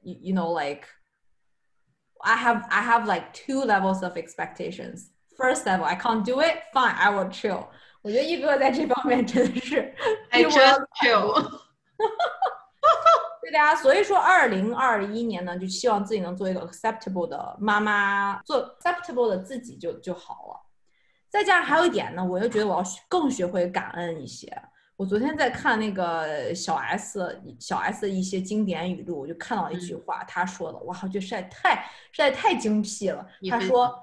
[0.03, 0.87] ，you you know like。
[2.21, 5.11] I have I have like two levels of expectations.
[5.37, 6.57] First level, I can't do it.
[6.73, 7.69] Fine, I will chill.
[8.03, 9.95] 我觉得一哥在这方面真的是
[10.31, 11.61] I just chill.
[13.41, 20.68] 对大家，所以说二零二一年呢，就希望自己能做一个 acceptable 的妈妈，做 acceptable 的自己就就好了。
[21.29, 24.51] 再加上还有一点呢，我又觉得我要更学会感恩一些。
[24.97, 31.77] 我昨天在看那个小 S 小 S 的一些经典语录，我就看到一句话，他说的，哇，我觉得实在太
[32.11, 33.25] 实在太精辟了。
[33.49, 34.03] 他说，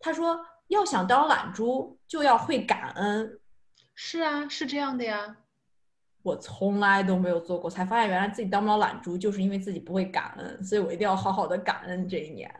[0.00, 3.38] 他说要想当懒猪，就要会感恩。
[3.94, 5.36] 是啊，是这样的呀。
[6.22, 12.52] 我从来都没有做过，才发现原来自己当不了懒猪，就是因为自己不会感恩，所以我一定要好好的感恩这一年。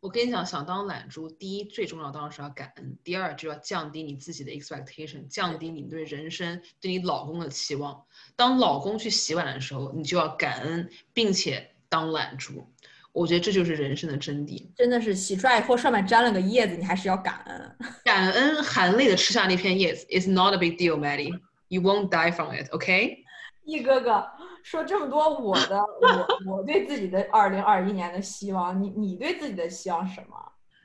[0.00, 8.04] 我跟你讲，想当懒猪，第一最重要当然是要感恩，第二就要降低你自己的 expectation，降低你对人生、对你老公的期望。
[8.36, 12.64] 当老公去洗碗的时候，你就要感恩，并且当懒猪。
[13.12, 14.62] 我觉得这就是人生的真谛。
[14.76, 17.76] 真的是洗出来以后上面沾了个叶子，你还是要感恩。
[18.04, 21.40] 感恩含泪的吃下那片叶子，It's not a big deal, Maddie.
[21.68, 23.24] You won't die from it, OK?
[23.64, 24.24] 易哥哥
[24.66, 30.36] 说这么多，我的我我对自己的二零二一年的希望，你你对自己的希望什么？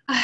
[0.05, 0.15] 哎，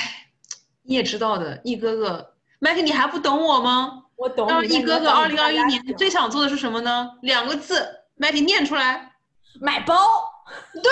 [0.84, 4.04] 你也知道的，一哥哥，麦克，你还不懂我吗？
[4.16, 4.48] 我懂。
[4.64, 7.10] 一哥哥，二零二一年最想做的是什么呢？
[7.24, 7.84] 两个字
[8.20, 9.14] ，，Mackey 念出来，
[9.60, 9.96] 买包。
[10.76, 10.92] 对，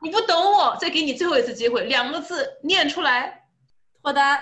[0.00, 3.42] 你不懂我，再给你最后一次机会，两个字念出来，
[4.02, 4.40] 脱单。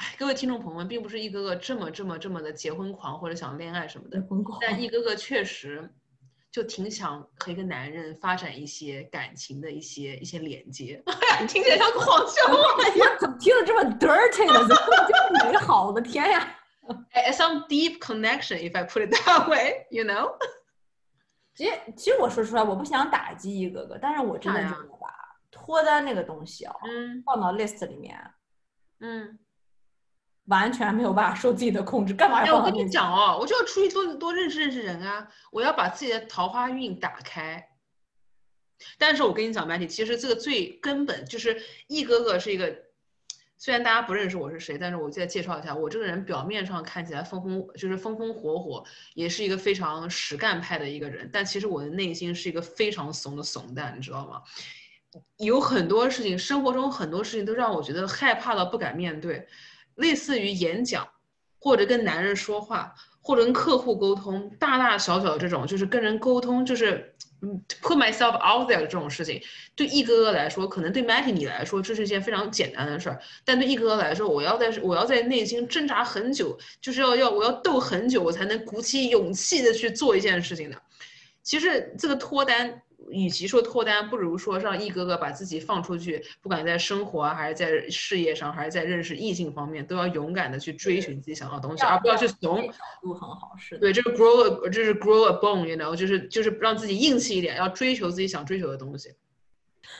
[0.00, 4.18] 哎，各位听众朋友们，并不是一个个这么这么这么的结婚狂或者想恋爱什么的，
[4.58, 5.86] 但一个个确实
[6.50, 11.02] 就挺想和一个男人发展一些感情的一些一些连接。
[11.04, 12.82] 哎呀，听起来像狂笑话，
[13.20, 14.66] 怎么听着这么 dirty 呢？
[14.66, 15.88] 怎么这么美好？
[15.88, 16.56] 我的天呀！
[17.10, 20.34] 哎，some deep connection if I put it that way, you know？
[21.54, 28.18] 其实，其实我说出来，我不想打击一个个，但是我真的觉得吧，脱单那个东西啊，嗯，放到 list 里面，
[29.00, 29.38] 嗯。
[30.50, 32.58] 完全没有办法受自己的控制，干嘛要？
[32.58, 35.26] 我跟你讲哦，我就要出去多多认识认识人啊！
[35.50, 37.68] 我要把自己的桃花运打开。
[38.98, 42.74] 但是我跟你讲，Matty，其实这个最根本就是一哥哥是一个，
[43.58, 48.82] 虽然大家不认识我是谁，但是我再介绍一下，我这个人表面上看起来风风就是风风火火，
[49.14, 54.42] 也是一个非常实干派的一个人，但其实我的内心是一个非常怂的怂蛋，你知道吗？
[55.36, 59.46] 有很多事情，生活中很多事情都让我觉得害怕到不敢面对。
[59.96, 61.08] 类似于演讲，
[61.58, 69.42] 或者跟男人说话，或者跟客户沟通，大大小小的这种，就是跟人沟通，就是嗯，put myself out there 这种事情，
[69.74, 80.76] 对一哥哥来说，可能对 Matty 你来说，这是一件非常简单的事儿，但对一哥哥来说，我要在我要在内心挣扎很久，就是要要我要斗很久，我才能鼓起勇气的去做一件事情的。
[81.42, 82.82] 其实这个脱单。
[83.12, 92.62] 与其说脱单，不如说让一哥哥把自己放出去，不管在生活还是在事业上，还是在认识异性方面，都要勇敢的去追寻自己想要的东西，而不要去怂。
[92.66, 99.08] 角度很好，是对，就是 grow，这是 grow a bone，you know，就是就是让自己硬气一点，要追求自己想追求的东西。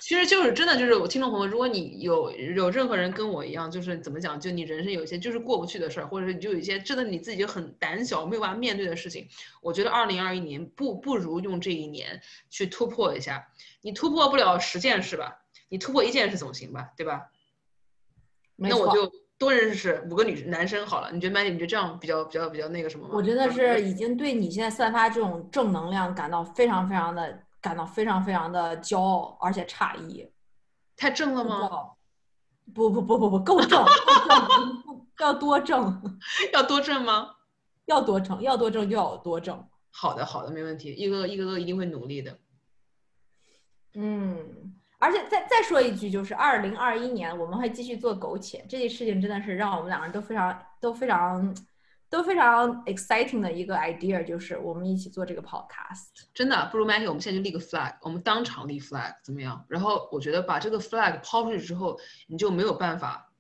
[0.01, 9.29] 其实就是真的，就是我听众朋友，如果你有有任何人跟我一样，就是怎么讲，就你人生有一些就是过不去的事儿，或者是你就有一些真的你自己就很胆小，没有办法面对的事情，
[9.61, 13.49] 我觉得二零二一年不不如用这一年去突破一下。
[13.83, 17.31] 你突破不了十件事吧，你突破一件事总行吧，对吧？
[18.57, 21.11] 那我就多认识五个女男生好了。
[21.13, 23.15] 你觉得 Mandy，你觉得这样比较比较比较那个什么吗？
[23.15, 27.43] 我真的是已经对你现在散发这种正能量感到非常非常的。
[27.61, 30.31] 感到非常非常的骄傲，而且诧异，
[30.97, 31.93] 太正了吗？
[32.75, 33.85] 不不不不不够正，
[35.19, 36.19] 要多正，
[36.53, 37.35] 要多正吗？
[37.87, 39.69] 要多正，要多正就要多正。
[39.91, 42.39] 好的好的，没问题，一个一个个一定会努力的。
[43.95, 51.55] 嗯，而且再再说一句，就是二零二一年我们会继续做苟且这件事情，真的是让我们两个人都非常都非常。
[52.11, 56.09] 都非常 exciting 的一个 idea，就是我们一起做这个 podcast。
[56.35, 59.65] 真的，不如 Maggie，我们现在就立个 flag，我们当场立 flag 怎么样？
[59.69, 63.31] 然后我觉得把这个 flag 抛出去之后，你就没有办法，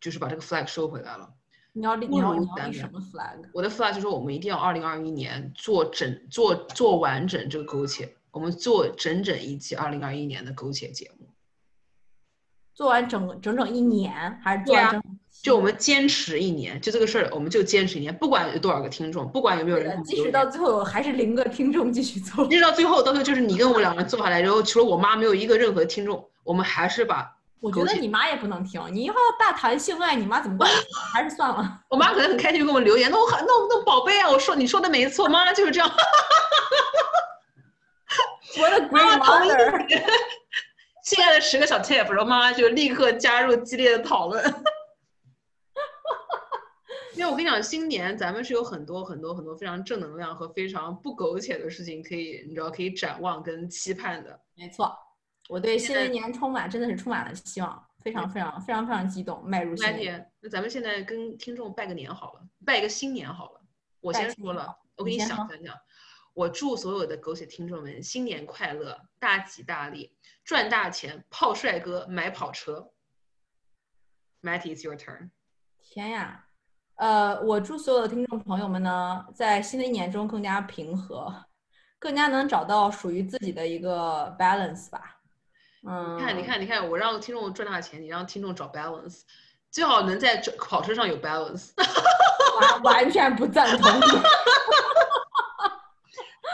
[0.00, 1.34] 就是把这个 flag 收回来了。
[1.72, 3.42] 你要立你要立什么 flag？
[3.52, 11.31] 我的 flag 就是我们一定要二零二一年做整做做完整这个苟且，我们做整整一期二零二一年的苟且节目。
[12.74, 15.02] 做完整整整一年，还是做完整？
[15.42, 27.36] 就我们坚持一年，就这个事儿，我们就坚持一年，不管有多少个听众，不管有没有人，即使到最后还是零个听众继续做， 即使到最后，到最后就是你跟我两个人做下来，然后除了我妈没有一个任何听众，我们还是把。
[27.60, 30.68] 我觉得你妈也不能听，你以后要大谈性爱，你妈怎么办？
[31.12, 31.80] 还是算了。
[31.88, 35.88] 我妈可能很开心给我们留言，那我那那宝贝啊，我说你说的没错，妈妈就是这样。
[38.60, 39.86] 我的 great mother。
[41.02, 44.42] 亲爱的十个小 tip，然后妈妈就立刻加入激烈的讨论。
[47.14, 54.40] 因为我跟你讲，新年咱们是有很多很多很多非常正能量和非常不苟且的事情可以，你知道可以展望跟期盼的。
[54.54, 54.96] 没错，
[55.48, 60.26] 我对新的一年充满真的是充满了希望，非常非常非常非常激动，迈入新年。
[60.40, 63.60] 那咱们现在跟听众拜个年好了，拜一个新年好了。
[64.00, 65.76] 我先说了，我给你想想讲，
[66.34, 70.16] 我祝所有的狗血听众们新年快乐，大吉大利。
[70.44, 72.90] 赚大钱，泡帅哥，买跑车。
[74.42, 75.30] Matty，it's your turn。
[75.80, 76.46] 天呀，
[76.96, 81.32] 呃，我祝所有的听众朋友们呢，在新的一年中更加平和，
[81.98, 85.20] 更加能找到属于自己的一个 balance 吧。
[85.86, 89.20] 嗯，看，你看，你看，我让听众赚大钱，你让听众找 balance，
[89.70, 91.70] 最好能在跑车上有 balance。
[92.60, 93.90] 完完全不赞同。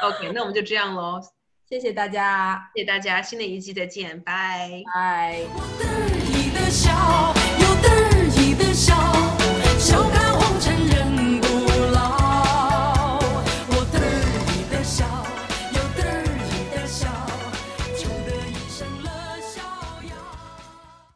[0.02, 1.20] ok 那我们就这样喽
[1.68, 2.70] 谢谢大家。
[2.74, 4.82] 谢谢大家新的一季再见拜。
[4.94, 5.44] 拜。
[5.54, 5.84] 我得
[6.32, 9.17] 意的笑又得意的笑。